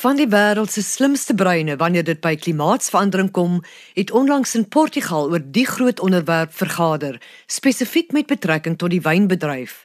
[0.00, 3.58] Van die wêreld se slimste breine wanneer dit by klimaatsverandering kom,
[3.92, 9.82] het onlangs in Portugal oor die groot onderwerp vergader, spesifiek met betrekking tot die wynbedryf.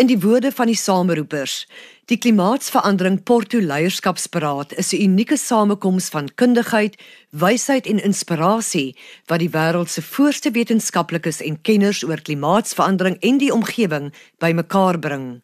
[0.00, 1.66] In die woorde van die sameroepers,
[2.08, 6.96] die klimaatsverandering Porto Leierskapsberaad is 'n unieke samekoms van kundigheid,
[7.30, 8.96] wysheid en inspirasie
[9.26, 15.42] wat die wêreld se voorste wetenskaplikes en kenners oor klimaatsverandering en die omgewing bymekaar bring.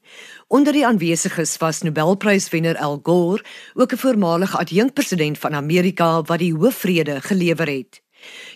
[0.49, 6.55] Onder die aanwesiges was Nobelpryswenner Al Gore, ook 'n voormalige adjunkpresident van Amerika wat die
[6.55, 8.03] hoofvrede gelewer het.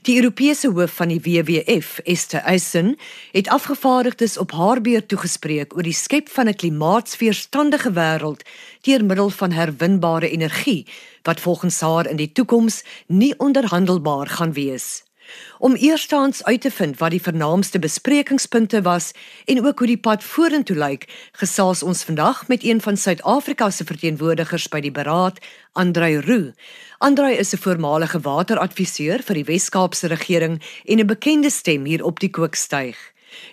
[0.02, 2.96] Die Europese hoof van die WWF, Esther Eisen,
[3.32, 8.42] het afgevaardigdes op haar beurt toegespreek oor die skep van 'n klimaatsweerstandige wêreld
[8.80, 10.86] deur middel van herwinbare energie
[11.22, 15.09] wat volgens haar in die toekoms nie onderhandelbaar gaan wees.
[15.58, 19.12] Om eerstens uit te vind wat die vernaamste besprekingspunte was
[19.44, 23.84] en ook hoe die pad vorentoe lyk, gesels ons vandag met een van Suid-Afrika se
[23.84, 25.38] verteenwoordigers by die beraad,
[25.72, 26.52] Andrei Roo.
[26.98, 32.20] Andrei is 'n voormalige wateradviseur vir die Wes-Kaapse regering en 'n bekende stem hier op
[32.20, 32.96] die kookstuig.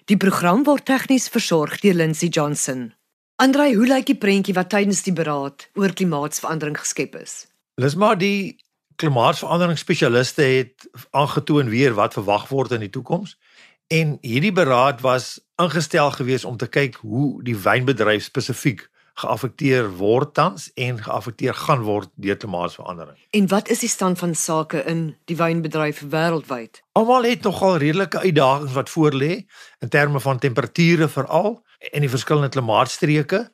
[0.05, 2.93] Die program word tegnies versorg deur Lindsey Johnson.
[3.35, 7.45] Andrei, hoe lyk die prentjie wat tydens die beraad oor klimaatsverandering geskep is?
[7.77, 8.57] Dis maar die
[8.97, 13.37] klimaatsveranderingsspesialiste het aangetoon weer wat verwag word in die toekoms.
[13.87, 20.33] En hierdie beraad was ingestel gewees om te kyk hoe die wynbedryf spesifiek geaffekteer word
[20.37, 23.17] tans en geaffekteer gaan word deur klimaatsverandering.
[23.33, 26.83] En wat is die stand van sake in die wynbedryf wêreldwyd?
[26.91, 29.31] Almal het nogal redelike uitdagings wat voorlê
[29.81, 33.47] in terme van temperature veral en die verskillende klimaatstreke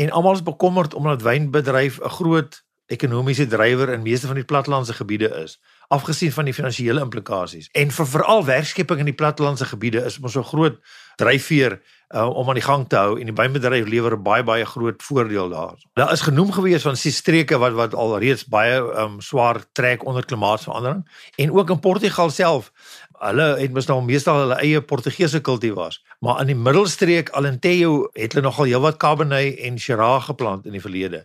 [0.00, 2.62] en almal is bekommerd omdat wynbedryf 'n groot
[2.92, 5.58] ekonomiese drywer in meeste van die plattelandse gebiede is,
[5.92, 7.68] afgesien van die finansiële implikasies.
[7.72, 10.78] En vir veral werkskepping in die plattelandse gebiede is mos so groot
[11.20, 11.76] dryfveer
[12.14, 15.52] uh, om aan die gang te hou en die wynbedryf lewer baie baie groot voordeel
[15.52, 15.76] daar.
[15.98, 20.06] Daar is genoem gewees van ses streke wat wat al reeds baie um, swaar trek
[20.06, 21.04] onder klimaatsverandering
[21.36, 22.72] en ook in Portugal self
[23.22, 28.34] Hulle het mos nou meestal hulle eie Portugese kultivars, maar in die middelstreek Alentejo het
[28.34, 31.20] hulle nogal heelwat Cabernet en Shiraz geplant in die verlede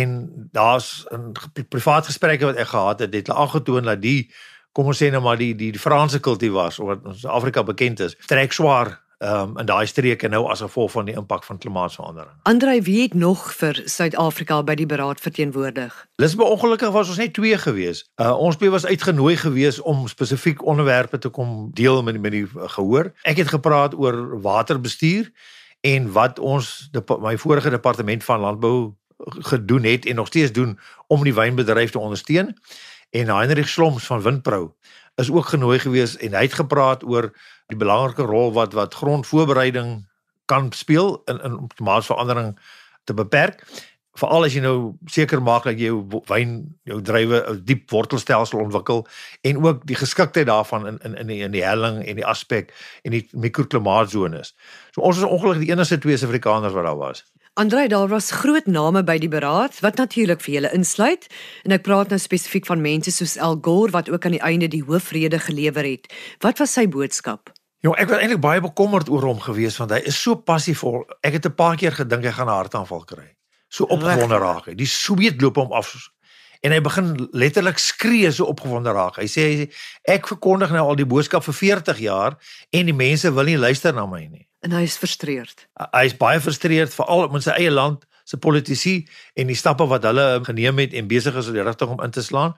[0.00, 0.12] en
[0.52, 1.32] daar's 'n
[1.68, 4.30] privaat gesprekke wat ek gehad het, het hulle aangetoon dat die
[4.72, 8.16] kom ons sê nou maar die die, die Franse kultivars wat ons Afrika bekend is,
[8.26, 12.34] trek swaar um, in daai streke nou as gevolg van die impak van klimaatsverandering.
[12.42, 15.96] Andrei, wie het nog vir Suid-Afrika by die beraad verteenwoordig?
[16.20, 18.04] Lisbeth ongelukkig was ons net twee gewees.
[18.20, 22.46] Uh, ons twee was uitgenooi gewees om spesifiek onderwerpe te kom deel met met die
[22.76, 23.12] gehoor.
[23.22, 25.32] Ek het gepraat oor waterbestuur
[25.80, 26.90] en wat ons
[27.20, 31.98] my vorige departement van landbou gedoen het en nog steeds doen om die wynbedryf te
[31.98, 32.56] ondersteun.
[33.10, 34.74] En Heinrich Sloms van Windpro
[35.14, 37.32] is ook genooi gewees en hy het gepraat oor
[37.66, 40.08] die belangrike rol wat wat grondvoorbereiding
[40.44, 42.58] kan speel in in om klimaatsverandering
[43.04, 43.64] te beperk.
[44.16, 46.52] Veral as jy nou seker maak dat jou wyn,
[46.88, 49.06] jou druiwe 'n diep wortelstelsel ontwikkel
[49.40, 52.72] en ook die geskiktheid daarvan in in in die in die helling en die aspek
[53.02, 54.54] en die mikroklimaatsones.
[54.90, 57.24] So ons is ongelukkig die enigste twee Suid-Afrikaners wat daar was.
[57.58, 61.22] Andrei, daar was groot name by die beraad wat natuurlik vir julle insluit
[61.64, 64.68] en ek praat nou spesifiek van mense soos Al Gore wat ook aan die einde
[64.68, 66.04] die hoofrede gelewer het.
[66.44, 67.48] Wat was sy boodskap?
[67.80, 71.06] Ja, ek was eintlik baie bekommerd oor hom gewees want hy is so passievol.
[71.24, 73.32] Ek het 'n paar keer gedink hy gaan 'n hartaanval kry.
[73.72, 74.74] So opgewonde raak hy.
[74.74, 75.96] Die sweet loop hom af
[76.60, 79.16] en hy begin letterlik skree so opgewonde raak.
[79.16, 79.72] Hy sê
[80.04, 82.36] ek verkondig nou al die boodskap vir 40 jaar
[82.70, 85.66] en die mense wil nie luister na my nie en hy is frustreerd.
[85.78, 88.96] Hy is baie frustreerd veral met sy eie land se politici
[89.38, 92.14] en die stappe wat hulle geneem het en besig is om die rigting om in
[92.14, 92.56] te slaan.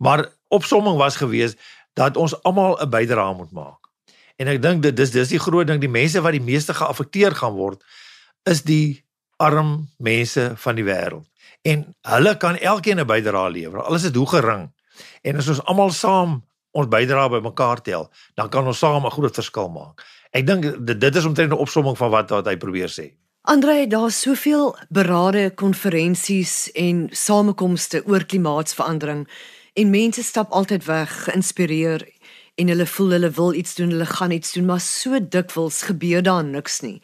[0.00, 1.58] Maar opsomming was gewees
[1.98, 3.90] dat ons almal 'n bydrae moet maak.
[4.36, 7.34] En ek dink dit dis dis die groot ding die mense wat die meeste geaffekteer
[7.34, 7.82] gaan word
[8.42, 9.04] is die
[9.36, 11.26] arm mense van die wêreld.
[11.62, 13.82] En hulle kan elkeen 'n bydrae lewer.
[13.82, 14.72] Alles is hoe gering.
[15.22, 19.34] En as ons almal saam ons bydrae bymekaar tel, dan kan ons saam 'n groot
[19.34, 20.02] verskil maak.
[20.34, 23.14] Ek dink dit, is omtrent 'n opsomming van wat wat hy probeer sê.
[23.46, 29.28] Andre, daar's soveel berade, konferensies en samekomste oor klimaatsverandering
[29.74, 32.08] en mense stap altyd weg geïnspireer
[32.54, 36.22] en hulle voel hulle wil iets doen, hulle gaan iets doen, maar so dikwels gebeur
[36.22, 37.02] daar niks nie.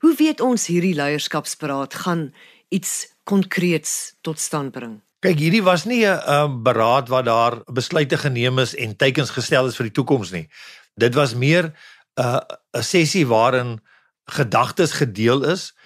[0.00, 2.32] Hoe weet ons hierdie leierskapsberaad gaan
[2.68, 5.00] iets konkreets tot stand bring?
[5.22, 9.66] Kyk, hierdie was nie 'n um, beraad waar daar besluite geneem is en teikens gestel
[9.66, 10.48] is vir die toekoms nie.
[10.96, 11.72] Dit was meer
[12.14, 12.40] 'n
[12.72, 13.80] 'n sessie waarin
[14.24, 15.76] gedagtes gedeel is,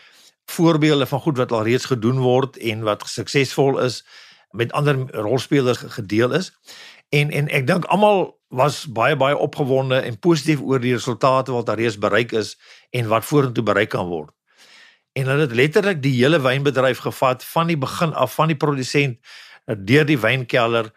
[0.44, 4.06] voorbeelde van goed wat al reeds gedoen word en wat suksesvol is
[4.50, 6.52] met ander rolspelers gedeel is.
[7.08, 11.66] En en ek dink almal was baie baie opgewonde en positief oor die resultate wat
[11.66, 12.58] daar reeds bereik is
[12.90, 14.30] en wat vorentoe bereik kan word.
[15.16, 19.16] en hulle het letterlik die hele wynbedryf gevat van die begin af van die produsent
[19.64, 20.92] eh, deur die wynkelder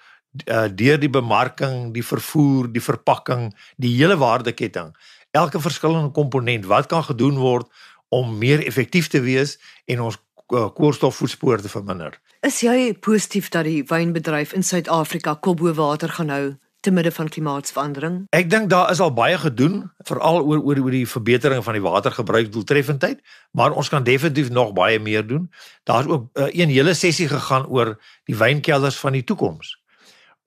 [0.46, 3.50] uh, deur die bemarking, die vervoer, die verpakking,
[3.82, 4.92] die hele waardeketting.
[5.32, 7.68] Elke verskillende komponent wat kan gedoen word
[8.10, 12.16] om meer effektief te wees en ons uh, koolstofvoetspoor te verminder.
[12.42, 16.46] Is jy positief dat die wynbedryf in Suid-Afrika kop bo water gaan hou
[16.80, 18.16] te midde van klimaatsverandering?
[18.34, 21.84] Ek dink daar is al baie gedoen, veral oor oor oor die verbetering van die
[21.84, 23.22] watergebruik doeltreffendheid,
[23.52, 25.50] maar ons kan definitief nog baie meer doen.
[25.84, 29.76] Daar's ook uh, een hele sessie gegaan oor die wynkelders van die toekoms.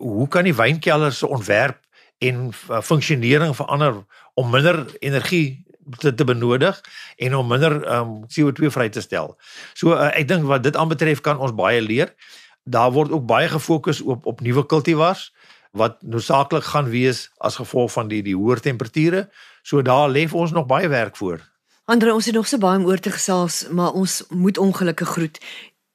[0.03, 1.82] Hoe kan die wynkelders se ontwerp
[2.23, 4.03] en uh, funksionering verander
[4.39, 5.65] om minder energie
[5.99, 6.81] te, te benodig
[7.17, 9.35] en om minder um, CO2 vry te stel.
[9.75, 12.15] So uh, ek dink wat dit aanbetref kan ons baie leer.
[12.63, 15.31] Daar word ook baie gefokus op op nuwe kultivars
[15.73, 19.27] wat noodsaaklik gaan wees as gevolg van die die hoër temperature.
[19.63, 21.41] So daar lê vir ons nog baie werk voor.
[21.91, 25.41] Andre, ons het nog so baie om oor te gesels, maar ons moet ongelukkig groet.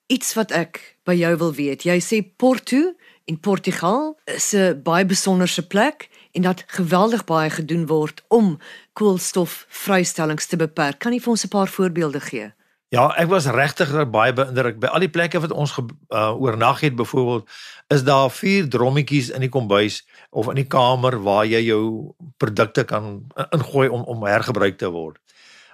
[0.07, 1.83] Iets wat ek by jou wil weet.
[1.83, 2.93] Jy sê Porto
[3.27, 8.59] in Portugal is 'n baie besonderse plek en dat geweldig baie gedoen word om
[8.93, 10.99] koolstofvrystellings te beperk.
[10.99, 12.53] Kan jy vir ons 'n paar voorbeelde gee?
[12.89, 16.95] Ja, ek was regtig baie beïndruk by al die plekke wat ons uh, oornag het
[16.95, 17.49] byvoorbeeld
[17.91, 22.85] is daar vier drommetjies in die kombuis of in die kamer waar jy jou produkte
[22.87, 25.19] kan ingooi om om hergebruik te word.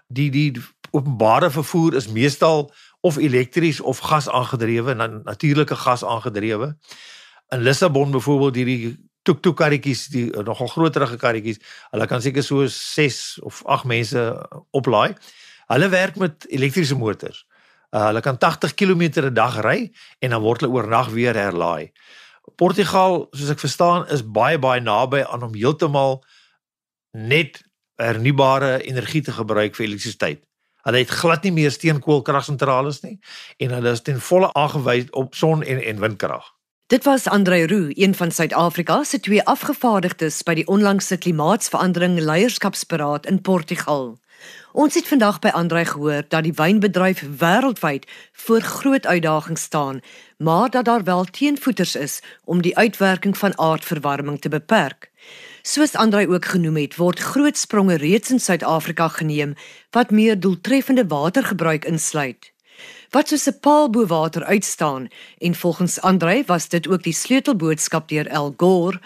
[0.07, 0.57] Die die
[0.91, 2.71] openbare vervoer is meestal
[3.03, 6.69] of elektries of gas aangedrewe, na, natuurlike gas aangedrewe.
[7.51, 8.93] In Lissabon byvoorbeeld hierdie
[9.27, 11.59] tuk-tuk karretjies, die nogal groterige karretjies,
[11.91, 14.23] hulle kan seker so 6 of 8 mense
[14.71, 15.11] oplaai.
[15.71, 17.43] Hulle werk met elektriese motors.
[17.91, 21.91] Uh, hulle kan 80 km 'n dag ry en dan word hulle oornag weer herlaai.
[22.55, 26.23] Portugal, soos ek verstaan, is baie baie naby aan om heeltemal
[27.11, 27.61] net
[27.95, 30.41] hernubare energie te gebruik vir elektrisiteit.
[30.83, 33.19] Hulle het glad nie meer steenkoolkragsentrales nie
[33.57, 36.51] en hulle is ten volle aangewys op son en en windkrag.
[36.91, 43.25] Dit was Andre Roo, een van Suid-Afrika se twee afgevaardigdes by die onlangse klimaatsverandering leierskapsberaad
[43.25, 44.17] in Portugal.
[44.73, 48.07] Ons het vandag by Andre gehoor dat die wynbedryf wêreldwyd
[48.45, 49.99] voor groot uitdagings staan,
[50.37, 55.11] maar dat daar wel teenvoeters is om die uitwerking van aardverwarming te beperk.
[55.61, 59.53] Soos Andre ook genoem het, word groot spronge reeds in Suid-Afrika geneem
[59.91, 62.51] wat meer doeltreffende watergebruik insluit.
[63.09, 68.09] Wat soos 'n paal bo water uitstaan en volgens Andre was dit ook die sleutelboodskap
[68.09, 68.99] deur El Gore,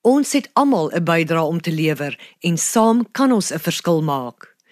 [0.00, 4.49] ons het almal 'n bydrae om te lewer en saam kan ons 'n verskil maak.